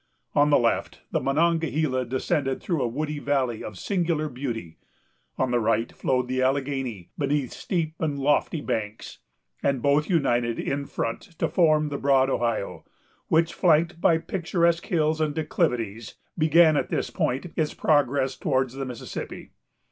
[0.33, 4.79] On the left, the Monongahela descended through a woody valley of singular beauty;
[5.37, 9.19] on the right, flowed the Alleghany, beneath steep and lofty banks;
[9.61, 12.83] and both united, in front, to form the broad Ohio,
[13.27, 18.85] which, flanked by picturesque hills and declivities, began at this point its progress towards the
[18.85, 19.51] Mississippi.